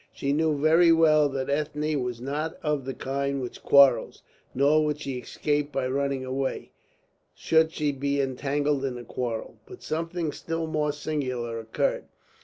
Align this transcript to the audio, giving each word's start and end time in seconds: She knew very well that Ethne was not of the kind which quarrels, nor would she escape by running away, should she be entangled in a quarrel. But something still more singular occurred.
She 0.11 0.33
knew 0.33 0.57
very 0.57 0.91
well 0.91 1.29
that 1.29 1.47
Ethne 1.47 2.01
was 2.01 2.19
not 2.19 2.57
of 2.63 2.85
the 2.85 2.93
kind 2.95 3.39
which 3.39 3.61
quarrels, 3.61 4.23
nor 4.55 4.83
would 4.83 4.99
she 4.99 5.19
escape 5.19 5.71
by 5.71 5.87
running 5.87 6.25
away, 6.25 6.71
should 7.35 7.71
she 7.71 7.91
be 7.91 8.19
entangled 8.19 8.83
in 8.83 8.97
a 8.97 9.03
quarrel. 9.03 9.57
But 9.67 9.83
something 9.83 10.31
still 10.31 10.65
more 10.65 10.91
singular 10.91 11.59
occurred. 11.59 12.05